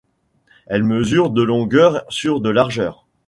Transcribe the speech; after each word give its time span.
Elle 0.65 0.83
mesure 0.83 1.29
de 1.29 1.43
longueur 1.43 2.05
sur 2.09 2.41
de 2.41 2.49
largeur. 2.49 3.05